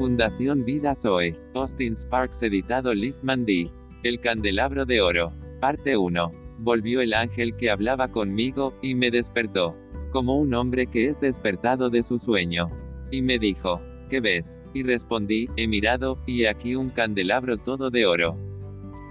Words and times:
Fundación 0.00 0.64
Vida 0.64 0.94
Zoe. 0.94 1.36
Austin 1.52 1.94
Sparks 1.94 2.42
editado 2.42 2.94
Liefman 2.94 3.44
D. 3.44 3.70
El 4.02 4.18
candelabro 4.18 4.86
de 4.86 5.02
oro. 5.02 5.34
Parte 5.60 5.94
1. 5.94 6.30
Volvió 6.60 7.02
el 7.02 7.12
ángel 7.12 7.54
que 7.54 7.70
hablaba 7.70 8.08
conmigo, 8.08 8.72
y 8.80 8.94
me 8.94 9.10
despertó. 9.10 9.76
Como 10.10 10.38
un 10.38 10.54
hombre 10.54 10.86
que 10.86 11.08
es 11.08 11.20
despertado 11.20 11.90
de 11.90 12.02
su 12.02 12.18
sueño. 12.18 12.70
Y 13.10 13.20
me 13.20 13.38
dijo, 13.38 13.82
¿qué 14.08 14.20
ves? 14.20 14.56
Y 14.72 14.84
respondí, 14.84 15.48
he 15.56 15.68
mirado, 15.68 16.16
y 16.26 16.46
aquí 16.46 16.76
un 16.76 16.88
candelabro 16.88 17.58
todo 17.58 17.90
de 17.90 18.06
oro. 18.06 18.36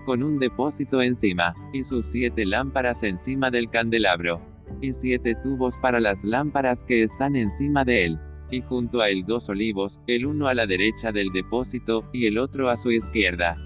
Con 0.08 0.24
un 0.24 0.40
depósito 0.40 1.04
encima, 1.04 1.54
y 1.72 1.84
sus 1.84 2.08
siete 2.08 2.48
lámparas 2.48 3.04
encima 3.04 3.52
del 3.52 3.70
candelabro. 3.70 4.42
Y 4.82 4.94
siete 4.94 5.36
tubos 5.36 5.78
para 5.78 6.00
las 6.00 6.24
lámparas 6.24 6.82
que 6.82 7.04
están 7.04 7.36
encima 7.36 7.86
de 7.86 8.06
él. 8.06 8.20
Y 8.52 8.62
junto 8.62 9.02
a 9.02 9.10
él 9.10 9.26
dos 9.26 9.50
olivos, 9.50 10.00
el 10.08 10.26
uno 10.26 10.48
a 10.48 10.54
la 10.54 10.66
derecha 10.66 11.12
del 11.12 11.30
depósito, 11.30 12.10
y 12.12 12.26
el 12.26 12.38
otro 12.38 12.70
a 12.70 12.78
su 12.78 12.92
izquierda. 12.92 13.58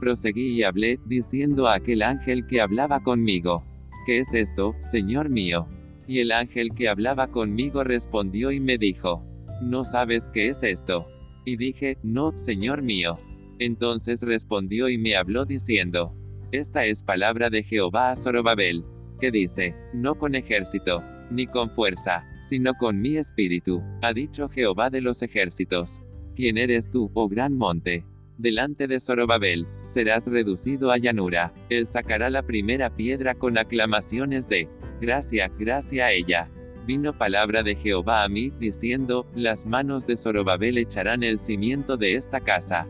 Proseguí 0.00 0.48
y 0.48 0.62
hablé, 0.62 0.98
diciendo 1.06 1.68
a 1.68 1.74
aquel 1.74 2.02
ángel 2.02 2.46
que 2.46 2.60
hablaba 2.60 3.02
conmigo. 3.02 3.64
¿Qué 4.06 4.18
es 4.18 4.34
esto, 4.34 4.74
Señor 4.82 5.28
mío? 5.28 5.68
Y 6.06 6.20
el 6.20 6.32
ángel 6.32 6.70
que 6.74 6.88
hablaba 6.88 7.28
conmigo 7.28 7.84
respondió 7.84 8.50
y 8.50 8.60
me 8.60 8.78
dijo, 8.78 9.24
¿no 9.62 9.84
sabes 9.84 10.28
qué 10.32 10.48
es 10.48 10.62
esto? 10.62 11.06
Y 11.44 11.56
dije, 11.56 11.98
no, 12.02 12.36
Señor 12.36 12.82
mío. 12.82 13.16
Entonces 13.58 14.22
respondió 14.22 14.88
y 14.88 14.98
me 14.98 15.16
habló 15.16 15.44
diciendo, 15.44 16.14
esta 16.50 16.84
es 16.84 17.02
palabra 17.02 17.48
de 17.48 17.62
Jehová 17.62 18.10
a 18.10 18.16
Zorobabel, 18.16 18.84
que 19.20 19.30
dice, 19.30 19.74
no 19.94 20.16
con 20.16 20.34
ejército, 20.34 21.00
ni 21.30 21.46
con 21.46 21.70
fuerza, 21.70 22.26
sino 22.42 22.74
con 22.74 23.00
mi 23.00 23.16
espíritu, 23.16 23.82
ha 24.02 24.12
dicho 24.12 24.48
Jehová 24.48 24.90
de 24.90 25.00
los 25.00 25.22
ejércitos. 25.22 26.00
¿Quién 26.36 26.58
eres 26.58 26.90
tú, 26.90 27.10
oh 27.14 27.28
gran 27.28 27.56
monte? 27.56 28.04
Delante 28.36 28.88
de 28.88 28.98
Zorobabel, 28.98 29.66
serás 29.86 30.26
reducido 30.26 30.90
a 30.90 30.98
llanura, 30.98 31.52
él 31.68 31.86
sacará 31.86 32.28
la 32.28 32.42
primera 32.42 32.90
piedra 32.90 33.34
con 33.34 33.56
aclamaciones 33.56 34.48
de, 34.48 34.68
gracia, 35.00 35.50
gracia 35.58 36.06
a 36.06 36.12
ella. 36.12 36.48
Vino 36.86 37.12
palabra 37.12 37.62
de 37.62 37.76
Jehová 37.76 38.24
a 38.24 38.28
mí, 38.28 38.50
diciendo, 38.58 39.26
las 39.36 39.66
manos 39.66 40.06
de 40.06 40.16
Zorobabel 40.16 40.78
echarán 40.78 41.22
el 41.22 41.38
cimiento 41.38 41.96
de 41.96 42.16
esta 42.16 42.40
casa. 42.40 42.88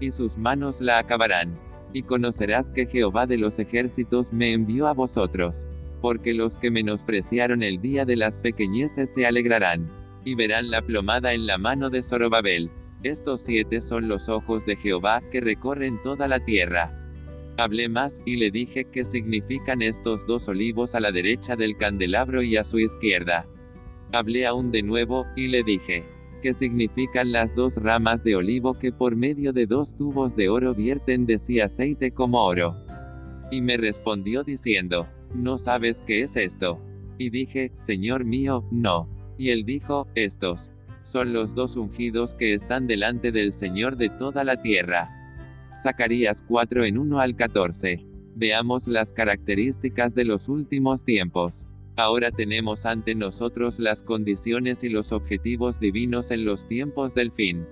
Y 0.00 0.12
sus 0.12 0.38
manos 0.38 0.80
la 0.80 0.98
acabarán. 0.98 1.52
Y 1.92 2.04
conocerás 2.04 2.70
que 2.70 2.86
Jehová 2.86 3.26
de 3.26 3.36
los 3.36 3.58
ejércitos 3.58 4.32
me 4.32 4.52
envió 4.52 4.86
a 4.86 4.94
vosotros. 4.94 5.66
Porque 6.00 6.34
los 6.34 6.56
que 6.58 6.70
menospreciaron 6.70 7.62
el 7.62 7.80
día 7.80 8.04
de 8.04 8.16
las 8.16 8.38
pequeñeces 8.38 9.12
se 9.12 9.26
alegrarán. 9.26 9.86
Y 10.24 10.34
verán 10.34 10.70
la 10.70 10.82
plomada 10.82 11.32
en 11.32 11.46
la 11.46 11.58
mano 11.58 11.90
de 11.90 12.02
Zorobabel. 12.02 12.70
Estos 13.02 13.42
siete 13.42 13.80
son 13.80 14.08
los 14.08 14.28
ojos 14.28 14.66
de 14.66 14.76
Jehová 14.76 15.22
que 15.30 15.40
recorren 15.40 16.02
toda 16.02 16.26
la 16.26 16.40
tierra. 16.40 16.92
Hablé 17.56 17.88
más, 17.88 18.20
y 18.24 18.36
le 18.36 18.52
dije 18.52 18.84
qué 18.84 19.04
significan 19.04 19.82
estos 19.82 20.26
dos 20.26 20.48
olivos 20.48 20.94
a 20.94 21.00
la 21.00 21.10
derecha 21.10 21.56
del 21.56 21.76
candelabro 21.76 22.42
y 22.42 22.56
a 22.56 22.62
su 22.62 22.78
izquierda. 22.78 23.46
Hablé 24.12 24.46
aún 24.46 24.70
de 24.70 24.82
nuevo, 24.82 25.26
y 25.36 25.48
le 25.48 25.64
dije, 25.64 26.04
¿qué 26.40 26.54
significan 26.54 27.32
las 27.32 27.56
dos 27.56 27.76
ramas 27.76 28.22
de 28.22 28.36
olivo 28.36 28.78
que 28.78 28.92
por 28.92 29.16
medio 29.16 29.52
de 29.52 29.66
dos 29.66 29.96
tubos 29.96 30.36
de 30.36 30.48
oro 30.48 30.72
vierten 30.72 31.26
de 31.26 31.40
sí 31.40 31.60
aceite 31.60 32.12
como 32.12 32.44
oro? 32.44 32.76
Y 33.50 33.60
me 33.60 33.76
respondió 33.76 34.44
diciendo, 34.44 35.08
¿no 35.34 35.58
sabes 35.58 36.02
qué 36.06 36.20
es 36.20 36.36
esto? 36.36 36.80
Y 37.18 37.30
dije, 37.30 37.72
Señor 37.76 38.24
mío, 38.24 38.64
no. 38.70 39.08
Y 39.36 39.50
él 39.50 39.64
dijo, 39.64 40.08
estos 40.14 40.72
son 41.02 41.32
los 41.32 41.54
dos 41.54 41.76
ungidos 41.76 42.34
que 42.34 42.52
están 42.52 42.86
delante 42.86 43.32
del 43.32 43.54
Señor 43.54 43.96
de 43.96 44.10
toda 44.10 44.44
la 44.44 44.60
tierra. 44.60 45.08
Zacarías 45.80 46.44
4 46.46 46.84
en 46.84 46.98
1 46.98 47.20
al 47.20 47.34
14. 47.34 48.04
Veamos 48.34 48.86
las 48.86 49.12
características 49.12 50.14
de 50.14 50.24
los 50.24 50.48
últimos 50.48 51.04
tiempos. 51.04 51.66
Ahora 51.96 52.30
tenemos 52.30 52.84
ante 52.84 53.14
nosotros 53.14 53.78
las 53.78 54.02
condiciones 54.02 54.84
y 54.84 54.88
los 54.88 55.12
objetivos 55.12 55.80
divinos 55.80 56.30
en 56.30 56.44
los 56.44 56.68
tiempos 56.68 57.14
del 57.14 57.32
fin. 57.32 57.66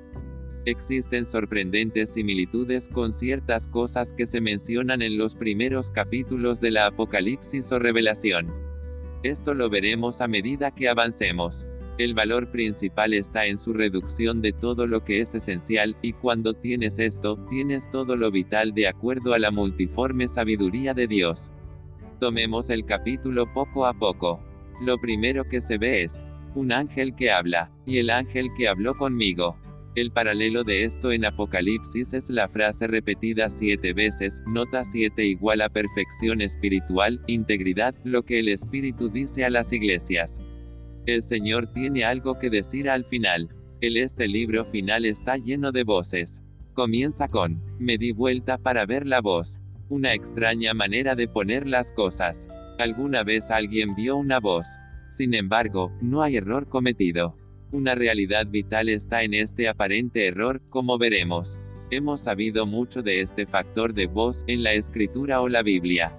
Existen 0.67 1.27
sorprendentes 1.27 2.15
similitudes 2.15 2.89
con 2.89 3.13
ciertas 3.13 3.69
cosas 3.69 4.13
que 4.13 4.27
se 4.27 4.41
mencionan 4.41 5.01
en 5.01 5.17
los 5.17 5.37
primeros 5.37 5.93
capítulos 5.93 6.61
de 6.61 6.73
la 6.73 6.87
Apocalipsis 6.87 7.71
o 7.71 7.79
Revelación. 7.79 8.49
Esto 9.23 9.55
lo 9.55 9.71
veremos 9.71 10.21
a 10.21 10.27
medida 10.27 10.73
que 10.73 10.89
avancemos. 10.89 11.67
El 11.99 12.15
valor 12.15 12.51
principal 12.51 13.15
está 13.15 13.47
en 13.47 13.61
su 13.61 13.75
reducción 13.75 14.43
de 14.43 14.53
todo 14.53 14.89
lo 14.89 15.05
que 15.05 15.21
es 15.21 15.37
esencial, 15.37 15.97
y 16.03 16.13
cuando 16.13 16.53
tienes 16.53 16.99
esto, 16.99 17.37
tienes 17.49 17.89
todo 17.89 18.17
lo 18.17 18.33
vital 18.33 18.75
de 18.75 18.89
acuerdo 18.89 19.35
a 19.35 19.39
la 19.39 19.53
multiforme 19.53 20.27
sabiduría 20.27 20.95
de 20.95 21.07
Dios. 21.07 21.49
Tomemos 22.19 22.71
el 22.71 22.85
capítulo 22.85 23.47
poco 23.55 23.87
a 23.87 23.95
poco. 23.95 24.41
Lo 24.83 24.99
primero 24.99 25.45
que 25.45 25.61
se 25.61 25.79
ve 25.79 26.03
es, 26.03 26.21
un 26.57 26.73
ángel 26.73 27.15
que 27.15 27.31
habla, 27.31 27.71
y 27.87 27.99
el 27.99 28.11
ángel 28.11 28.49
que 28.59 28.67
habló 28.67 28.95
conmigo. 28.97 29.57
El 29.97 30.11
paralelo 30.11 30.63
de 30.63 30.85
esto 30.85 31.11
en 31.11 31.25
Apocalipsis 31.25 32.13
es 32.13 32.29
la 32.29 32.49
frase 32.49 32.87
repetida 32.87 33.49
siete 33.49 33.95
veces, 33.95 34.43
nota 34.47 34.85
7 34.85 35.25
igual 35.25 35.63
a 35.63 35.71
perfección 35.71 36.43
espiritual, 36.43 37.23
integridad, 37.27 37.95
lo 38.05 38.23
que 38.23 38.41
el 38.41 38.51
Espíritu 38.51 39.09
dice 39.09 39.47
a 39.47 39.49
las 39.49 39.73
iglesias. 39.73 40.39
El 41.07 41.23
Señor 41.23 41.73
tiene 41.73 42.05
algo 42.05 42.39
que 42.39 42.51
decir 42.51 42.91
al 42.91 43.05
final. 43.07 43.49
El 43.81 43.97
este 43.97 44.29
libro 44.29 44.67
final 44.67 45.07
está 45.07 45.39
lleno 45.39 45.73
de 45.73 45.85
voces. 45.85 46.43
Comienza 46.75 47.29
con, 47.29 47.63
me 47.79 47.97
di 47.97 48.13
vuelta 48.13 48.59
para 48.59 48.85
ver 48.85 49.07
la 49.07 49.23
voz. 49.23 49.61
Una 49.89 50.13
extraña 50.13 50.75
manera 50.75 51.15
de 51.15 51.27
poner 51.27 51.67
las 51.67 51.93
cosas. 51.93 52.47
Alguna 52.79 53.25
vez 53.25 53.51
alguien 53.51 53.95
vio 53.95 54.19
una 54.19 54.41
voz. 54.41 54.77
Sin 55.11 55.33
embargo, 55.33 55.91
no 56.03 56.21
hay 56.21 56.37
error 56.37 56.69
cometido. 56.69 57.35
Una 57.77 57.95
realidad 57.95 58.47
vital 58.47 58.89
está 58.89 59.23
en 59.23 59.35
este 59.35 59.69
aparente 59.69 60.27
error, 60.27 60.63
como 60.71 60.97
veremos. 60.97 61.61
Hemos 61.91 62.23
sabido 62.23 62.65
mucho 62.65 63.03
de 63.03 63.21
este 63.21 63.45
factor 63.45 63.93
de 63.93 64.07
voz 64.07 64.45
en 64.47 64.63
la 64.63 64.73
escritura 64.73 65.43
o 65.43 65.49
la 65.51 65.61
Biblia. 65.61 66.17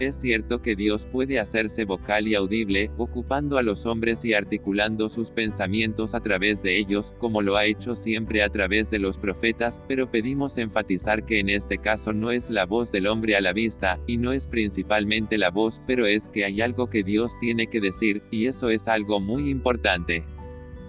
Es 0.00 0.18
cierto 0.18 0.62
que 0.62 0.74
Dios 0.74 1.04
puede 1.04 1.38
hacerse 1.38 1.84
vocal 1.84 2.28
y 2.28 2.34
audible, 2.34 2.90
ocupando 2.96 3.58
a 3.58 3.62
los 3.62 3.84
hombres 3.84 4.24
y 4.24 4.32
articulando 4.32 5.10
sus 5.10 5.30
pensamientos 5.30 6.14
a 6.14 6.20
través 6.20 6.62
de 6.62 6.78
ellos, 6.78 7.14
como 7.18 7.42
lo 7.42 7.56
ha 7.56 7.66
hecho 7.66 7.94
siempre 7.94 8.42
a 8.42 8.48
través 8.48 8.90
de 8.90 8.98
los 8.98 9.18
profetas, 9.18 9.82
pero 9.86 10.10
pedimos 10.10 10.56
enfatizar 10.56 11.26
que 11.26 11.40
en 11.40 11.50
este 11.50 11.76
caso 11.76 12.14
no 12.14 12.30
es 12.30 12.48
la 12.48 12.64
voz 12.64 12.90
del 12.90 13.06
hombre 13.06 13.36
a 13.36 13.42
la 13.42 13.52
vista, 13.52 13.98
y 14.06 14.16
no 14.16 14.32
es 14.32 14.46
principalmente 14.46 15.36
la 15.36 15.50
voz, 15.50 15.82
pero 15.86 16.06
es 16.06 16.28
que 16.28 16.46
hay 16.46 16.62
algo 16.62 16.88
que 16.88 17.02
Dios 17.02 17.38
tiene 17.38 17.66
que 17.66 17.82
decir, 17.82 18.22
y 18.30 18.46
eso 18.46 18.70
es 18.70 18.88
algo 18.88 19.20
muy 19.20 19.50
importante. 19.50 20.24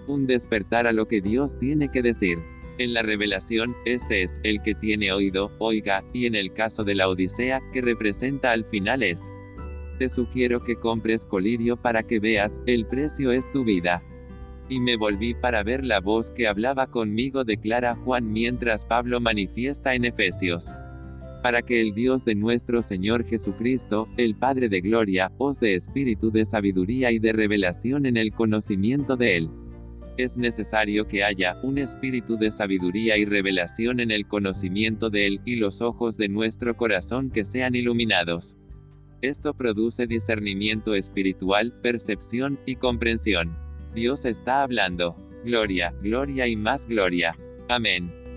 Un 0.08 0.26
despertar 0.26 0.86
a 0.86 0.92
lo 0.92 1.06
que 1.06 1.20
Dios 1.20 1.58
tiene 1.58 1.90
que 1.90 2.00
decir. 2.00 2.38
En 2.78 2.94
la 2.94 3.02
revelación, 3.02 3.74
este 3.84 4.22
es, 4.22 4.40
el 4.42 4.62
que 4.62 4.74
tiene 4.74 5.12
oído, 5.12 5.52
oiga, 5.58 6.02
y 6.14 6.24
en 6.24 6.34
el 6.34 6.54
caso 6.54 6.82
de 6.82 6.94
la 6.94 7.10
Odisea, 7.10 7.60
que 7.74 7.82
representa 7.82 8.52
al 8.52 8.64
final 8.64 9.02
es. 9.02 9.28
Te 9.98 10.08
sugiero 10.08 10.60
que 10.60 10.76
compres 10.76 11.26
colirio 11.26 11.76
para 11.76 12.04
que 12.04 12.20
veas, 12.20 12.58
el 12.64 12.86
precio 12.86 13.32
es 13.32 13.52
tu 13.52 13.64
vida. 13.64 14.02
Y 14.70 14.80
me 14.80 14.96
volví 14.96 15.34
para 15.34 15.62
ver 15.62 15.84
la 15.84 16.00
voz 16.00 16.30
que 16.30 16.48
hablaba 16.48 16.86
conmigo, 16.86 17.44
declara 17.44 17.94
Juan 17.94 18.32
mientras 18.32 18.86
Pablo 18.86 19.20
manifiesta 19.20 19.94
en 19.94 20.06
Efesios. 20.06 20.72
Para 21.42 21.60
que 21.60 21.82
el 21.82 21.94
Dios 21.94 22.24
de 22.24 22.34
nuestro 22.34 22.82
Señor 22.82 23.26
Jesucristo, 23.26 24.08
el 24.16 24.36
Padre 24.36 24.70
de 24.70 24.80
Gloria, 24.80 25.32
os 25.36 25.60
dé 25.60 25.74
espíritu 25.74 26.30
de 26.30 26.46
sabiduría 26.46 27.10
y 27.12 27.18
de 27.18 27.32
revelación 27.32 28.06
en 28.06 28.16
el 28.16 28.32
conocimiento 28.32 29.16
de 29.16 29.36
Él 29.36 29.50
es 30.18 30.36
necesario 30.36 31.06
que 31.06 31.24
haya 31.24 31.56
un 31.62 31.78
espíritu 31.78 32.36
de 32.36 32.50
sabiduría 32.50 33.16
y 33.16 33.24
revelación 33.24 34.00
en 34.00 34.10
el 34.10 34.26
conocimiento 34.26 35.10
de 35.10 35.26
Él, 35.26 35.40
y 35.44 35.56
los 35.56 35.80
ojos 35.80 36.18
de 36.18 36.28
nuestro 36.28 36.76
corazón 36.76 37.30
que 37.30 37.44
sean 37.44 37.74
iluminados. 37.74 38.56
Esto 39.22 39.54
produce 39.54 40.06
discernimiento 40.06 40.94
espiritual, 40.94 41.72
percepción 41.82 42.58
y 42.66 42.76
comprensión. 42.76 43.56
Dios 43.94 44.24
está 44.24 44.62
hablando. 44.62 45.16
Gloria, 45.44 45.94
gloria 46.02 46.46
y 46.46 46.56
más 46.56 46.86
gloria. 46.86 47.36
Amén. 47.68 48.27